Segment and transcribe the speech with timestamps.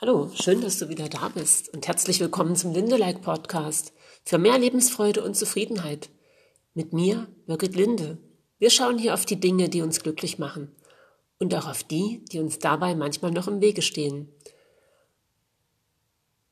[0.00, 3.92] Hallo, schön, dass du wieder da bist und herzlich willkommen zum Lindelike Podcast
[4.24, 6.08] für mehr Lebensfreude und Zufriedenheit.
[6.72, 8.16] Mit mir, Birgit Linde.
[8.60, 10.70] Wir schauen hier auf die Dinge, die uns glücklich machen
[11.40, 14.28] und auch auf die, die uns dabei manchmal noch im Wege stehen.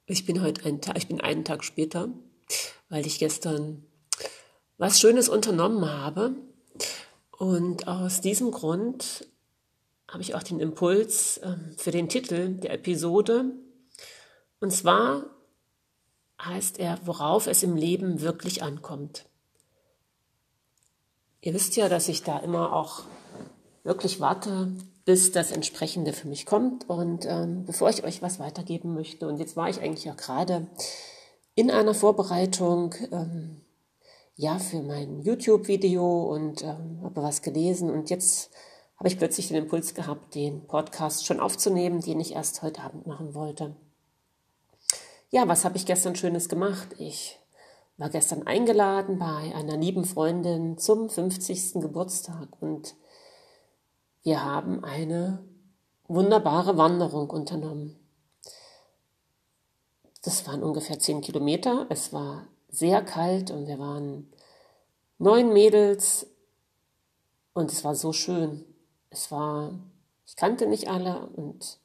[0.06, 2.08] Ich bin heute einen Tag, ich bin einen Tag später,
[2.88, 3.86] weil ich gestern
[4.76, 6.34] was Schönes unternommen habe
[7.30, 9.28] und aus diesem Grund
[10.08, 13.52] habe ich auch den Impuls ähm, für den Titel der Episode.
[14.60, 15.24] Und zwar
[16.40, 19.26] heißt er, worauf es im Leben wirklich ankommt.
[21.40, 23.02] Ihr wisst ja, dass ich da immer auch
[23.84, 24.72] wirklich warte,
[25.04, 29.28] bis das Entsprechende für mich kommt und ähm, bevor ich euch was weitergeben möchte.
[29.28, 30.66] Und jetzt war ich eigentlich auch gerade
[31.54, 33.60] in einer Vorbereitung ähm,
[34.34, 38.50] ja für mein YouTube-Video und ähm, habe was gelesen und jetzt
[38.98, 43.06] habe ich plötzlich den Impuls gehabt, den Podcast schon aufzunehmen, den ich erst heute Abend
[43.06, 43.76] machen wollte.
[45.30, 46.88] Ja, was habe ich gestern Schönes gemacht?
[46.98, 47.38] Ich
[47.98, 51.74] war gestern eingeladen bei einer lieben Freundin zum 50.
[51.74, 52.94] Geburtstag und
[54.22, 55.44] wir haben eine
[56.08, 57.98] wunderbare Wanderung unternommen.
[60.22, 61.86] Das waren ungefähr zehn Kilometer.
[61.88, 64.32] Es war sehr kalt und wir waren
[65.18, 66.26] neun Mädels
[67.52, 68.64] und es war so schön
[69.16, 69.72] es war,
[70.26, 71.78] ich kannte nicht alle und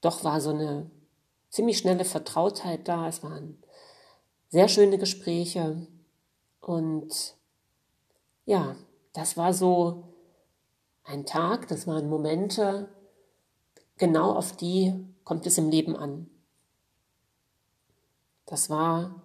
[0.00, 0.90] doch war so eine
[1.48, 3.08] ziemlich schnelle Vertrautheit da.
[3.08, 3.62] Es waren
[4.50, 5.86] sehr schöne Gespräche
[6.60, 7.36] und
[8.44, 8.76] ja,
[9.14, 10.04] das war so
[11.04, 12.88] ein Tag, das waren Momente,
[13.96, 14.92] genau auf die
[15.24, 16.28] kommt es im Leben an.
[18.44, 19.22] Das war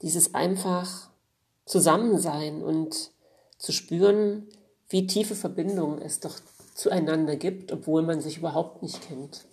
[0.00, 1.10] dieses einfach
[1.64, 3.10] Zusammensein und
[3.58, 4.46] zu spüren,
[4.88, 6.38] wie tiefe Verbindung es doch
[6.74, 9.46] zueinander gibt, obwohl man sich überhaupt nicht kennt.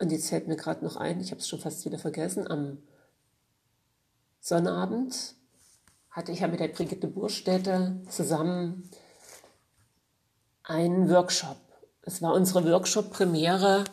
[0.00, 2.78] Und jetzt fällt mir gerade noch ein, ich habe es schon fast wieder vergessen, am
[4.40, 5.34] Sonnabend
[6.10, 8.88] hatte ich ja mit der Brigitte Burstädte zusammen
[10.62, 11.58] einen Workshop.
[12.02, 13.84] Es war unsere Workshop-Premiere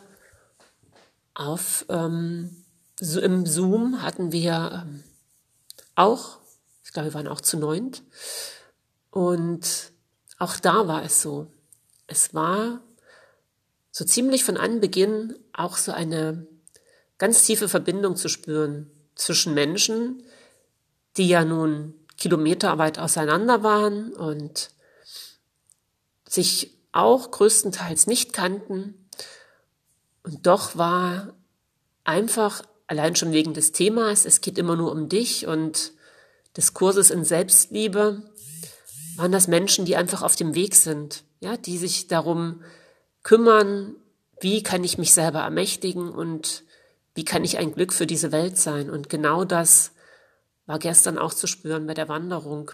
[1.34, 2.64] auf ähm,
[2.98, 5.04] so im Zoom hatten wir ähm,
[5.94, 6.38] auch,
[6.84, 8.02] ich glaube, wir waren auch zu neunt.
[9.10, 9.92] Und
[10.38, 11.46] auch da war es so.
[12.06, 12.80] Es war
[13.90, 16.46] so ziemlich von Anbeginn auch so eine
[17.18, 20.22] ganz tiefe Verbindung zu spüren zwischen Menschen,
[21.16, 24.70] die ja nun kilometerweit auseinander waren und
[26.28, 29.08] sich auch größtenteils nicht kannten.
[30.22, 31.34] Und doch war
[32.04, 35.92] einfach, allein schon wegen des Themas, es geht immer nur um dich und
[36.56, 38.22] des Kurses in Selbstliebe,
[39.18, 42.62] waren das Menschen, die einfach auf dem Weg sind, ja, die sich darum
[43.22, 43.94] kümmern,
[44.40, 46.64] wie kann ich mich selber ermächtigen und
[47.14, 48.90] wie kann ich ein Glück für diese Welt sein.
[48.90, 49.92] Und genau das
[50.66, 52.70] war gestern auch zu spüren bei der Wanderung.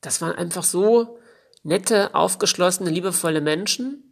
[0.00, 1.18] Das waren einfach so
[1.62, 4.02] nette, aufgeschlossene, liebevolle Menschen,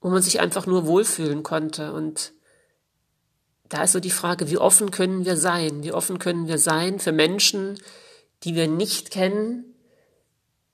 [0.00, 1.92] wo man sich einfach nur wohlfühlen konnte.
[1.92, 2.32] Und
[3.68, 5.82] da ist so die Frage, wie offen können wir sein?
[5.84, 7.78] Wie offen können wir sein für Menschen,
[8.42, 9.74] die wir nicht kennen,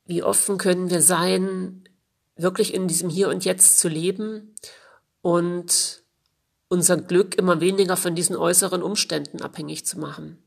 [0.07, 1.85] wie offen können wir sein,
[2.37, 4.55] wirklich in diesem Hier und Jetzt zu leben
[5.23, 6.03] und
[6.69, 10.43] unser Glück immer weniger von diesen äußeren Umständen abhängig zu machen.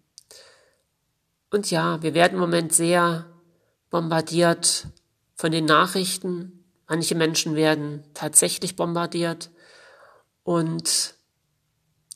[1.52, 3.26] Und ja, wir werden im Moment sehr
[3.90, 4.88] bombardiert
[5.36, 6.66] von den Nachrichten.
[6.88, 9.52] Manche Menschen werden tatsächlich bombardiert.
[10.44, 11.14] Und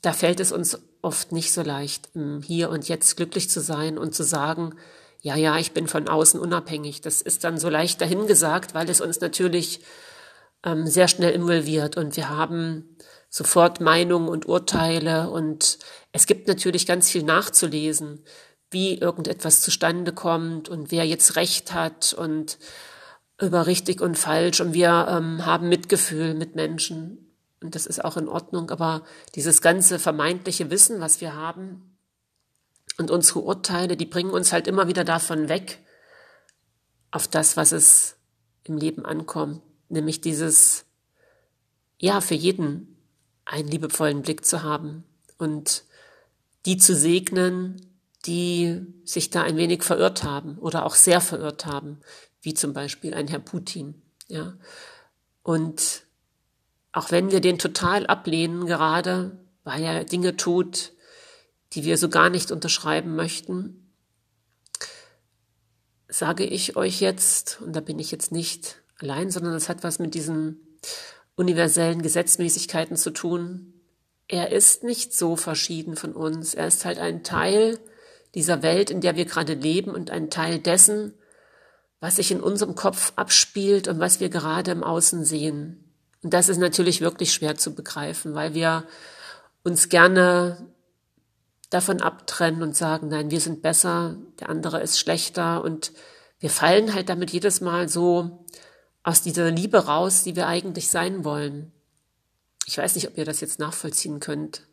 [0.02, 3.98] da fällt es uns oft nicht so leicht, im Hier und Jetzt glücklich zu sein
[3.98, 4.76] und zu sagen,
[5.22, 7.02] ja, ja, ich bin von außen unabhängig.
[7.02, 9.82] Das ist dann so leicht dahingesagt, weil es uns natürlich
[10.64, 11.98] ähm, sehr schnell involviert.
[11.98, 12.98] Und wir haben
[13.30, 15.30] sofort Meinungen und Urteile.
[15.30, 15.80] Und
[16.12, 18.24] es gibt natürlich ganz viel nachzulesen,
[18.72, 22.58] wie irgendetwas zustande kommt und wer jetzt Recht hat und
[23.42, 24.62] über richtig und falsch.
[24.62, 27.27] Und wir ähm, haben Mitgefühl mit Menschen
[27.62, 29.04] und das ist auch in Ordnung, aber
[29.36, 31.98] dieses ganze vermeintliche Wissen, was wir haben
[32.98, 35.80] und unsere Urteile, die bringen uns halt immer wieder davon weg,
[37.12, 38.18] auf das, was es
[38.64, 40.86] im Leben ankommt, nämlich dieses,
[42.00, 42.98] ja, für jeden
[43.46, 45.04] einen liebevollen Blick zu haben
[45.38, 45.84] und
[46.66, 47.82] die zu segnen,
[48.26, 52.02] die sich da ein wenig verirrt haben oder auch sehr verirrt haben,
[52.42, 54.58] wie zum Beispiel ein Herr Putin, ja.
[55.44, 56.04] Und
[56.98, 60.94] auch wenn wir den total ablehnen gerade, weil er Dinge tut,
[61.74, 63.94] die wir so gar nicht unterschreiben möchten,
[66.08, 70.00] sage ich euch jetzt, und da bin ich jetzt nicht allein, sondern es hat was
[70.00, 70.80] mit diesen
[71.36, 73.74] universellen Gesetzmäßigkeiten zu tun.
[74.28, 76.56] Er ist nicht so verschieden von uns.
[76.56, 77.78] Er ist halt ein Teil
[78.34, 81.14] dieser Welt, in der wir gerade leben und ein Teil dessen,
[82.00, 85.87] was sich in unserem Kopf abspielt und was wir gerade im Außen sehen.
[86.24, 88.86] Und das ist natürlich wirklich schwer zu begreifen, weil wir
[89.64, 90.68] uns gerne
[91.70, 95.92] davon abtrennen und sagen, nein, wir sind besser, der andere ist schlechter und
[96.40, 98.46] wir fallen halt damit jedes Mal so
[99.04, 101.72] aus dieser Liebe raus, die wir eigentlich sein wollen.
[102.66, 104.64] Ich weiß nicht, ob ihr das jetzt nachvollziehen könnt.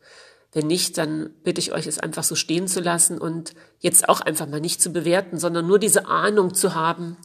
[0.51, 4.21] Wenn nicht, dann bitte ich euch, es einfach so stehen zu lassen und jetzt auch
[4.21, 7.17] einfach mal nicht zu bewerten, sondern nur diese Ahnung zu haben,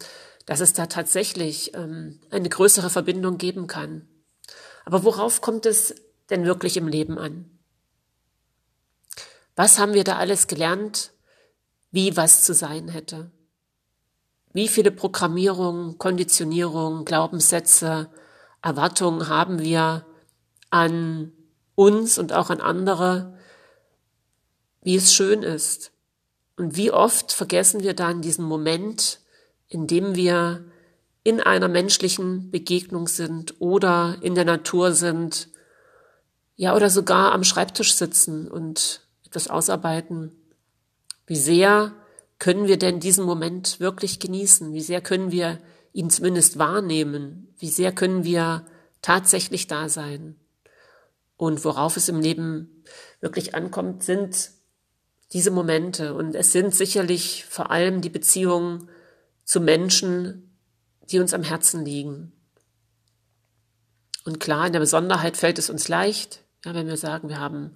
[0.51, 4.09] dass es da tatsächlich ähm, eine größere Verbindung geben kann.
[4.85, 5.95] Aber worauf kommt es
[6.29, 7.49] denn wirklich im Leben an?
[9.55, 11.13] Was haben wir da alles gelernt,
[11.93, 13.31] wie was zu sein hätte?
[14.53, 18.11] Wie viele Programmierungen, Konditionierungen, Glaubenssätze,
[18.61, 20.05] Erwartungen haben wir
[20.71, 21.31] an
[21.77, 23.39] uns und auch an andere,
[24.83, 25.93] wie es schön ist.
[26.57, 29.21] Und wie oft vergessen wir dann diesen Moment,
[29.71, 30.67] in dem wir
[31.23, 35.49] in einer menschlichen Begegnung sind oder in der Natur sind,
[36.57, 40.33] ja, oder sogar am Schreibtisch sitzen und etwas ausarbeiten.
[41.27, 41.95] Wie sehr
[42.39, 44.73] können wir denn diesen Moment wirklich genießen?
[44.75, 45.59] Wie sehr können wir
[45.93, 47.55] ihn zumindest wahrnehmen?
[47.59, 48.67] Wie sehr können wir
[49.03, 50.37] tatsächlich da sein?
[51.37, 52.83] Und worauf es im Leben
[53.21, 54.51] wirklich ankommt, sind
[55.33, 56.15] diese Momente.
[56.15, 58.91] Und es sind sicherlich vor allem die Beziehungen
[59.51, 60.57] zu Menschen,
[61.11, 62.31] die uns am Herzen liegen.
[64.25, 67.75] Und klar, in der Besonderheit fällt es uns leicht, ja, wenn wir sagen, wir haben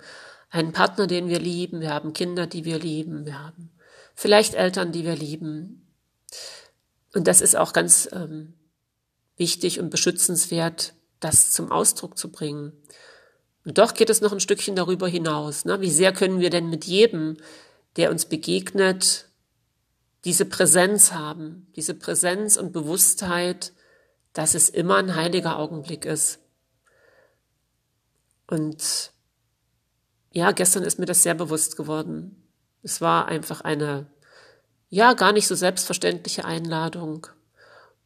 [0.50, 3.72] einen Partner, den wir lieben, wir haben Kinder, die wir lieben, wir haben
[4.14, 5.88] vielleicht Eltern, die wir lieben.
[7.12, 8.54] Und das ist auch ganz ähm,
[9.36, 12.72] wichtig und beschützenswert, das zum Ausdruck zu bringen.
[13.64, 15.64] Und doch geht es noch ein Stückchen darüber hinaus.
[15.64, 15.80] Ne?
[15.80, 17.36] Wie sehr können wir denn mit jedem,
[17.96, 19.26] der uns begegnet,
[20.24, 23.72] diese Präsenz haben, diese Präsenz und Bewusstheit,
[24.32, 26.40] dass es immer ein heiliger Augenblick ist.
[28.46, 29.12] Und
[30.32, 32.42] ja, gestern ist mir das sehr bewusst geworden.
[32.82, 34.06] Es war einfach eine,
[34.88, 37.26] ja, gar nicht so selbstverständliche Einladung.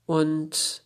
[0.06, 0.84] Und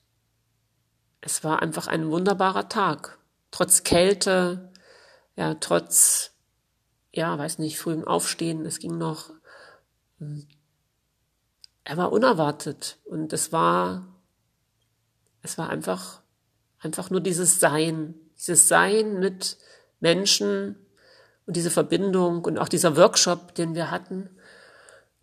[1.21, 3.19] es war einfach ein wunderbarer Tag.
[3.51, 4.71] Trotz Kälte,
[5.37, 6.33] ja, trotz,
[7.13, 9.31] ja, weiß nicht, frühem Aufstehen, es ging noch.
[11.85, 14.07] Er war unerwartet und es war,
[15.43, 16.23] es war einfach,
[16.79, 19.59] einfach nur dieses Sein, dieses Sein mit
[20.01, 20.77] Menschen,
[21.47, 24.31] und diese Verbindung und auch dieser Workshop, den wir hatten,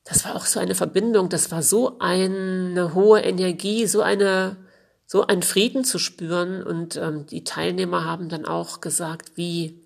[0.04, 4.58] das war auch so eine Verbindung, das war so eine hohe Energie, so eine,
[5.06, 6.64] so ein Frieden zu spüren.
[6.64, 9.84] Und ähm, die Teilnehmer haben dann auch gesagt, wie,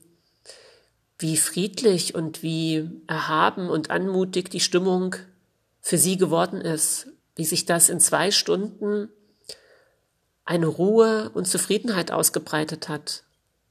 [1.19, 5.15] wie friedlich und wie erhaben und anmutig die Stimmung
[5.83, 9.09] für sie geworden ist, wie sich das in zwei Stunden
[10.45, 13.23] eine Ruhe und Zufriedenheit ausgebreitet hat.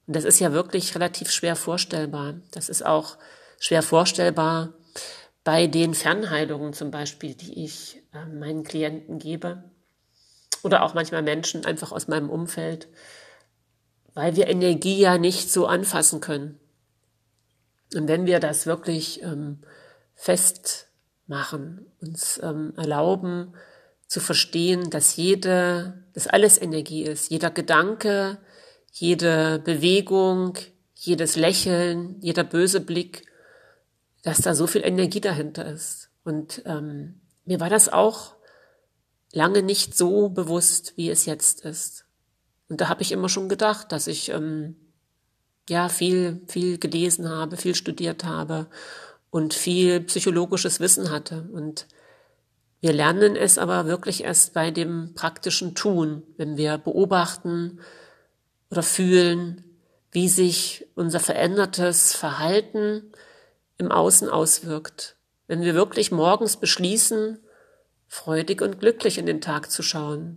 [0.07, 2.35] Und das ist ja wirklich relativ schwer vorstellbar.
[2.51, 3.17] Das ist auch
[3.59, 4.75] schwer vorstellbar
[5.43, 9.65] bei den Fernheilungen zum Beispiel, die ich äh, meinen Klienten gebe.
[10.63, 12.89] Oder auch manchmal Menschen einfach aus meinem Umfeld,
[14.13, 16.61] weil wir Energie ja nicht so anfassen können.
[17.95, 19.63] Und wenn wir das wirklich ähm,
[21.23, 23.55] festmachen, uns ähm, erlauben
[24.07, 28.39] zu verstehen, dass jede, dass alles Energie ist, jeder Gedanke,
[28.93, 30.59] jede Bewegung,
[30.95, 33.25] jedes Lächeln, jeder böse Blick,
[34.23, 36.11] dass da so viel Energie dahinter ist.
[36.25, 38.35] Und ähm, mir war das auch
[39.33, 42.05] lange nicht so bewusst, wie es jetzt ist.
[42.69, 44.77] Und da habe ich immer schon gedacht, dass ich ähm,
[45.69, 48.69] ja viel, viel gelesen habe, viel studiert habe
[49.33, 51.49] und viel psychologisches Wissen hatte.
[51.53, 51.87] Und
[52.83, 57.81] wir lernen es aber wirklich erst bei dem praktischen Tun, wenn wir beobachten,
[58.71, 59.65] oder fühlen,
[60.11, 63.11] wie sich unser verändertes Verhalten
[63.79, 65.17] im Außen auswirkt.
[65.47, 67.39] Wenn wir wirklich morgens beschließen,
[68.09, 70.37] freudig und glücklich in den Tag zu schauen.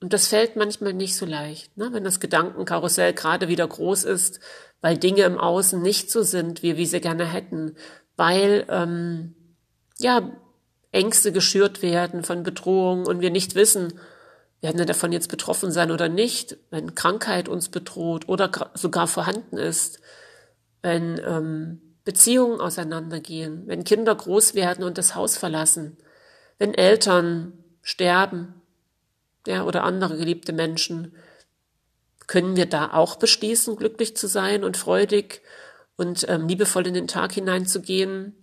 [0.00, 1.88] Und das fällt manchmal nicht so leicht, ne?
[1.92, 4.38] wenn das Gedankenkarussell gerade wieder groß ist,
[4.80, 7.76] weil Dinge im Außen nicht so sind, wie wir sie gerne hätten,
[8.16, 9.34] weil ähm,
[9.98, 10.30] ja
[10.92, 13.98] Ängste geschürt werden von Bedrohungen und wir nicht wissen,
[14.60, 19.58] werden wir davon jetzt betroffen sein oder nicht, wenn Krankheit uns bedroht oder sogar vorhanden
[19.58, 20.00] ist,
[20.82, 25.98] wenn ähm, Beziehungen auseinandergehen, wenn Kinder groß werden und das Haus verlassen,
[26.58, 28.54] wenn Eltern sterben,
[29.46, 31.12] ja, oder andere geliebte Menschen,
[32.26, 35.42] Können wir da auch beschließen, glücklich zu sein und freudig
[35.96, 38.34] und ähm, liebevoll in den Tag hineinzugehen?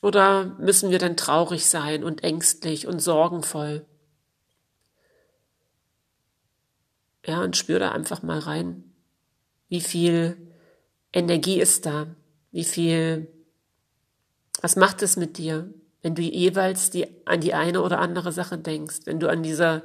[0.00, 3.84] Oder müssen wir dann traurig sein und ängstlich und sorgenvoll?
[7.26, 8.84] Ja, und spür da einfach mal rein.
[9.68, 10.36] Wie viel
[11.12, 12.06] Energie ist da?
[12.52, 13.28] Wie viel,
[14.62, 18.56] was macht es mit dir, wenn du jeweils die, an die eine oder andere Sache
[18.56, 19.82] denkst, wenn du an dieser,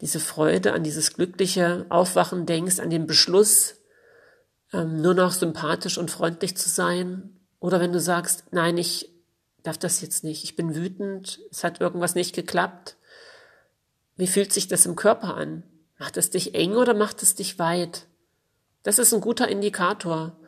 [0.00, 3.79] diese Freude, an dieses glückliche Aufwachen denkst, an den Beschluss,
[4.72, 9.12] ähm, nur noch sympathisch und freundlich zu sein, oder wenn du sagst, nein, ich
[9.62, 12.96] darf das jetzt nicht, ich bin wütend, es hat irgendwas nicht geklappt.
[14.16, 15.62] Wie fühlt sich das im Körper an?
[15.98, 18.06] Macht es dich eng oder macht es dich weit?
[18.82, 20.38] Das ist ein guter Indikator,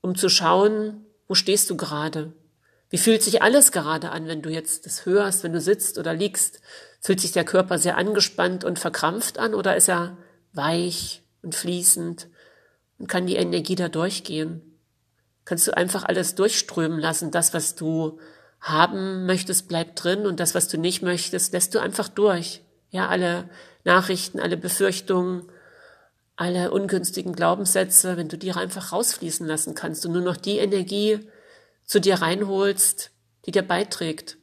[0.00, 2.32] um zu schauen, wo stehst du gerade?
[2.88, 6.14] Wie fühlt sich alles gerade an, wenn du jetzt das hörst, wenn du sitzt oder
[6.14, 6.60] liegst?
[7.00, 10.16] Fühlt sich der Körper sehr angespannt und verkrampft an oder ist er
[10.52, 12.28] weich und fließend
[12.98, 14.60] und kann die Energie da durchgehen?
[15.44, 18.18] Kannst du einfach alles durchströmen lassen, das, was du
[18.60, 22.62] haben möchtest, bleibt drin und das, was du nicht möchtest, lässt du einfach durch.
[22.90, 23.50] Ja, alle
[23.84, 25.50] Nachrichten, alle Befürchtungen,
[26.36, 31.28] alle ungünstigen Glaubenssätze, wenn du die einfach rausfließen lassen kannst und nur noch die Energie
[31.84, 33.10] zu dir reinholst,
[33.46, 34.38] die dir beiträgt.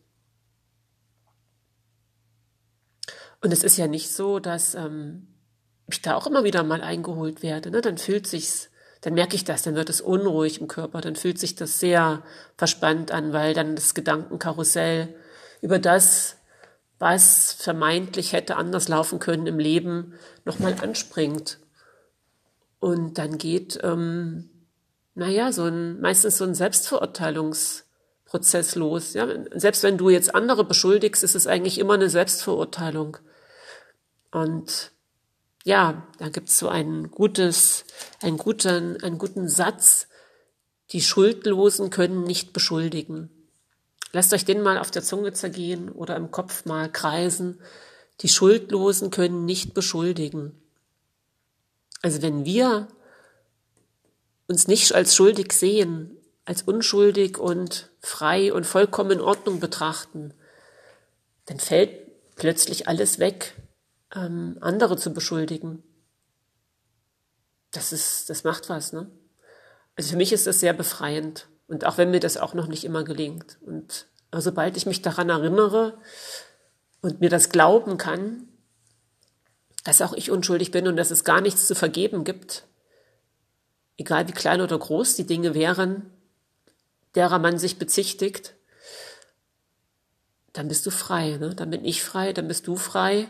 [3.42, 5.28] Und es ist ja nicht so, dass ähm,
[5.94, 7.72] ich da auch immer wieder mal eingeholt werde.
[7.72, 7.82] Ne?
[7.82, 8.70] Dann fühlt sich's,
[9.02, 12.24] dann merke ich das, dann wird es unruhig im Körper, dann fühlt sich das sehr
[12.58, 15.16] verspannt an, weil dann das Gedankenkarussell
[15.62, 16.38] über das,
[17.00, 20.14] was vermeintlich hätte anders laufen können im Leben,
[20.46, 21.60] nochmal anspringt.
[22.80, 24.50] Und dann geht, ähm,
[25.16, 29.14] naja, so ein, meistens so ein Selbstverurteilungsprozess los.
[29.14, 29.28] Ja?
[29.54, 33.18] Selbst wenn du jetzt andere beschuldigst, ist es eigentlich immer eine Selbstverurteilung.
[34.32, 34.92] Und
[35.64, 37.86] ja, da gibt's so ein gutes,
[38.22, 40.08] einen guten, einen guten Satz,
[40.92, 43.30] die Schuldlosen können nicht beschuldigen.
[44.12, 47.60] Lasst euch den mal auf der Zunge zergehen oder im Kopf mal kreisen.
[48.22, 50.60] Die Schuldlosen können nicht beschuldigen.
[52.02, 52.88] Also wenn wir
[54.48, 60.34] uns nicht als schuldig sehen, als unschuldig und frei und vollkommen in Ordnung betrachten,
[61.46, 61.92] dann fällt
[62.36, 63.54] plötzlich alles weg,
[64.16, 65.84] ähm, andere zu beschuldigen.
[67.72, 69.10] Das ist, das macht was, ne?
[69.96, 71.48] Also für mich ist das sehr befreiend.
[71.68, 73.58] Und auch wenn mir das auch noch nicht immer gelingt.
[73.62, 75.98] Und sobald ich mich daran erinnere
[77.02, 78.48] und mir das glauben kann,
[79.84, 82.66] dass auch ich unschuldig bin und dass es gar nichts zu vergeben gibt,
[83.98, 86.10] egal wie klein oder groß die Dinge wären,
[87.16, 88.56] derer man sich bezichtigt,
[90.54, 91.38] dann bist du frei.
[91.38, 91.56] Ne?
[91.56, 93.28] Dann bin ich frei, dann bist du frei.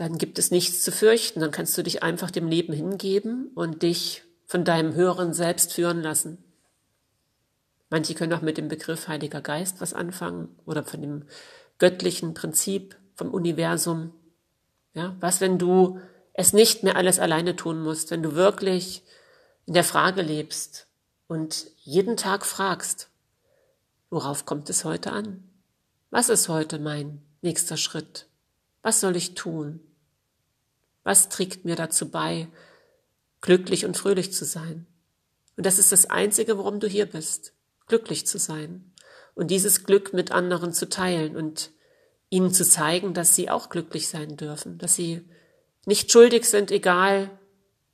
[0.00, 1.40] Dann gibt es nichts zu fürchten.
[1.40, 6.00] Dann kannst du dich einfach dem Leben hingeben und dich von deinem höheren Selbst führen
[6.00, 6.42] lassen.
[7.90, 11.24] Manche können auch mit dem Begriff Heiliger Geist was anfangen oder von dem
[11.76, 14.14] göttlichen Prinzip vom Universum.
[14.94, 16.00] Ja, was, wenn du
[16.32, 19.02] es nicht mehr alles alleine tun musst, wenn du wirklich
[19.66, 20.86] in der Frage lebst
[21.26, 23.10] und jeden Tag fragst,
[24.08, 25.44] worauf kommt es heute an?
[26.08, 28.28] Was ist heute mein nächster Schritt?
[28.80, 29.80] Was soll ich tun?
[31.02, 32.48] Was trägt mir dazu bei,
[33.40, 34.86] glücklich und fröhlich zu sein?
[35.56, 37.52] Und das ist das Einzige, worum du hier bist
[37.86, 38.92] glücklich zu sein
[39.34, 41.72] und dieses Glück mit anderen zu teilen und
[42.30, 45.28] ihnen zu zeigen, dass sie auch glücklich sein dürfen, dass sie
[45.84, 47.30] nicht schuldig sind, egal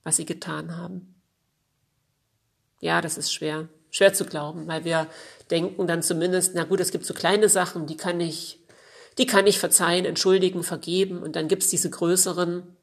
[0.05, 1.15] was sie getan haben.
[2.81, 5.09] Ja, das ist schwer, schwer zu glauben, weil wir
[5.51, 8.61] denken dann zumindest, na gut, es gibt so kleine Sachen, die kann ich,
[9.17, 12.76] die kann ich verzeihen, entschuldigen, vergeben und dann gibt's diese größeren,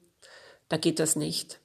[0.74, 1.60] da geht das nicht.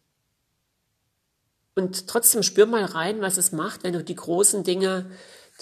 [1.74, 5.10] Und trotzdem spür mal rein, was es macht, wenn du die großen Dinge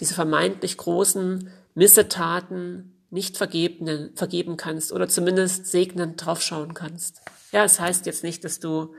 [0.00, 7.20] diese vermeintlich großen Missetaten nicht vergeben, vergeben kannst oder zumindest segnend draufschauen kannst.
[7.52, 8.96] Ja, es heißt jetzt nicht, dass du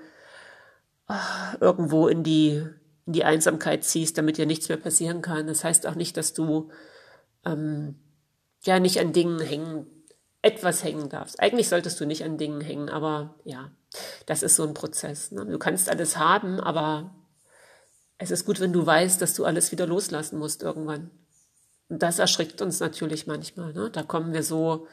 [1.08, 2.63] ah, irgendwo in die,
[3.06, 5.48] in die Einsamkeit ziehst, damit dir nichts mehr passieren kann.
[5.48, 6.72] Das heißt auch nicht, dass du
[7.44, 7.96] ähm,
[8.63, 9.88] ja nicht an Dingen hängen,
[10.41, 11.39] etwas hängen darfst.
[11.39, 13.72] Eigentlich solltest du nicht an Dingen hängen, aber ja,
[14.25, 15.32] das ist so ein Prozess.
[15.32, 15.46] Ne?
[15.46, 17.15] Du kannst alles haben, aber
[18.17, 21.12] es ist gut, wenn du weißt, dass du alles wieder loslassen musst irgendwann.
[21.89, 23.74] Und das erschrickt uns natürlich manchmal.
[23.74, 23.89] Ne?
[23.89, 24.88] Da kommen wir so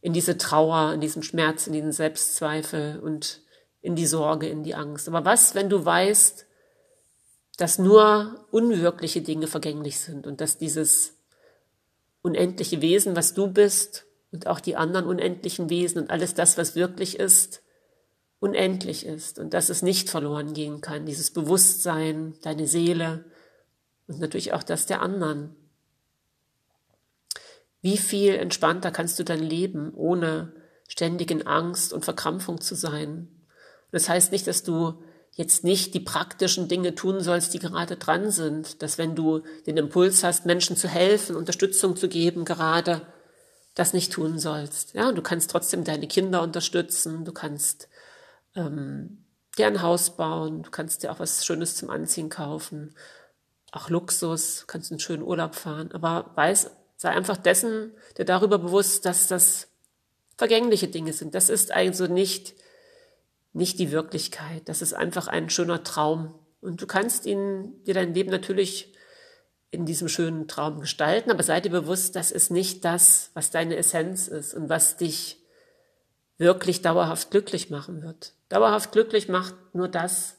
[0.00, 3.42] in diese Trauer, in diesen Schmerz, in diesen Selbstzweifel und
[3.80, 5.08] in die Sorge, in die Angst.
[5.08, 6.46] Aber was, wenn du weißt,
[7.56, 11.16] dass nur unwirkliche Dinge vergänglich sind und dass dieses
[12.22, 16.74] unendliche Wesen, was du bist und auch die anderen unendlichen Wesen und alles das, was
[16.74, 17.62] wirklich ist,
[18.40, 23.24] unendlich ist und dass es nicht verloren gehen kann, dieses Bewusstsein, deine Seele
[24.06, 25.56] und natürlich auch das der anderen.
[27.80, 30.52] Wie viel entspannter kannst du dann leben, ohne
[30.88, 33.28] ständig in Angst und Verkrampfung zu sein?
[33.90, 35.00] Das heißt nicht, dass du
[35.32, 39.76] jetzt nicht die praktischen Dinge tun sollst, die gerade dran sind, dass wenn du den
[39.76, 43.06] Impuls hast, Menschen zu helfen, Unterstützung zu geben, gerade
[43.78, 44.94] das nicht tun sollst.
[44.94, 47.88] Ja, du kannst trotzdem deine Kinder unterstützen, du kannst
[48.56, 49.24] ähm,
[49.56, 52.94] dir ein Haus bauen, du kannst dir auch was Schönes zum Anziehen kaufen,
[53.70, 59.04] auch Luxus, kannst einen schönen Urlaub fahren, aber weiß, sei einfach dessen, dir darüber bewusst,
[59.04, 59.68] dass das
[60.36, 61.34] vergängliche Dinge sind.
[61.34, 62.54] Das ist also nicht,
[63.52, 64.68] nicht die Wirklichkeit.
[64.68, 66.34] Das ist einfach ein schöner Traum.
[66.60, 68.92] Und du kannst ihn, dir dein Leben natürlich
[69.70, 73.76] in diesem schönen Traum gestalten, aber sei dir bewusst, das ist nicht das, was deine
[73.76, 75.38] Essenz ist und was dich
[76.38, 78.32] wirklich dauerhaft glücklich machen wird.
[78.48, 80.36] Dauerhaft glücklich macht nur das,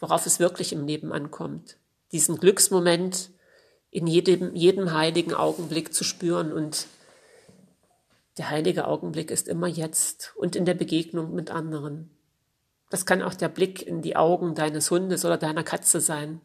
[0.00, 1.76] worauf es wirklich im Leben ankommt.
[2.10, 3.30] Diesen Glücksmoment
[3.90, 6.86] in jedem, jedem heiligen Augenblick zu spüren und
[8.38, 12.10] der heilige Augenblick ist immer jetzt und in der Begegnung mit anderen.
[12.90, 16.40] Das kann auch der Blick in die Augen deines Hundes oder deiner Katze sein.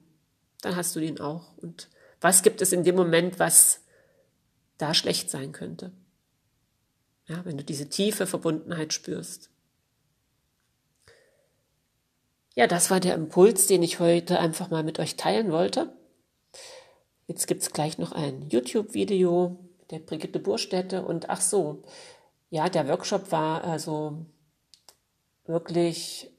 [0.62, 1.58] Dann hast du ihn auch.
[1.58, 1.90] Und
[2.22, 3.82] was gibt es in dem Moment, was
[4.78, 5.92] da schlecht sein könnte?
[7.28, 9.50] Ja, wenn du diese tiefe Verbundenheit spürst.
[12.56, 15.94] Ja, das war der Impuls, den ich heute einfach mal mit euch teilen wollte.
[17.28, 19.60] Jetzt gibt's gleich noch ein YouTube-Video
[19.92, 21.84] der Brigitte Burstätte und ach so,
[22.50, 24.26] ja, der Workshop war also
[25.46, 26.32] wirklich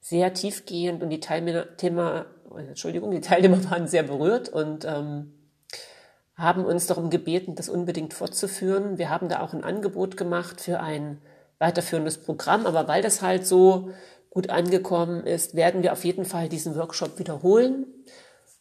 [0.00, 2.26] sehr tiefgehend und die Teilnehmer,
[2.56, 5.32] Entschuldigung, die Teilnehmer waren sehr berührt und ähm,
[6.34, 8.98] haben uns darum gebeten, das unbedingt fortzuführen.
[8.98, 11.18] Wir haben da auch ein Angebot gemacht für ein
[11.58, 13.90] weiterführendes Programm, aber weil das halt so
[14.30, 17.86] gut angekommen ist, werden wir auf jeden Fall diesen Workshop wiederholen.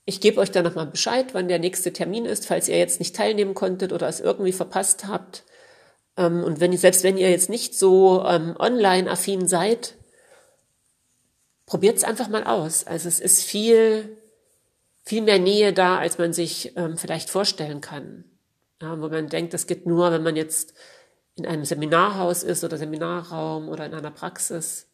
[0.05, 3.15] Ich gebe euch dann nochmal Bescheid, wann der nächste Termin ist, falls ihr jetzt nicht
[3.15, 5.43] teilnehmen konntet oder es irgendwie verpasst habt.
[6.17, 9.95] Ähm, und wenn, selbst wenn ihr jetzt nicht so ähm, online-affin seid,
[11.71, 12.85] probiert es einfach mal aus.
[12.85, 14.17] Also es ist viel,
[15.03, 18.25] viel mehr Nähe da, als man sich ähm, vielleicht vorstellen kann.
[18.81, 20.73] Ja, wo man denkt, das geht nur, wenn man jetzt
[21.37, 24.89] in einem Seminarhaus ist oder Seminarraum oder in einer Praxis.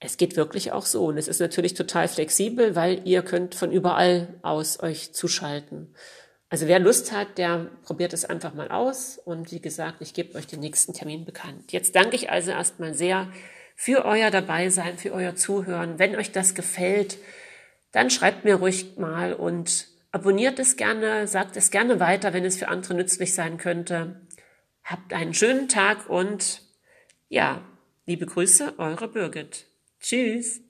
[0.00, 1.04] Es geht wirklich auch so.
[1.04, 5.94] Und es ist natürlich total flexibel, weil ihr könnt von überall aus euch zuschalten.
[6.48, 9.20] Also wer Lust hat, der probiert es einfach mal aus.
[9.24, 11.70] Und wie gesagt, ich gebe euch den nächsten Termin bekannt.
[11.70, 13.28] Jetzt danke ich also erstmal sehr
[13.76, 15.98] für euer Dabeisein, für euer Zuhören.
[16.00, 17.18] Wenn euch das gefällt,
[17.92, 22.56] dann schreibt mir ruhig mal und abonniert es gerne, sagt es gerne weiter, wenn es
[22.56, 24.22] für andere nützlich sein könnte.
[24.82, 26.62] Habt einen schönen Tag und
[27.28, 27.60] ja,
[28.06, 29.66] liebe Grüße, eure Birgit.
[30.00, 30.65] Tschüss.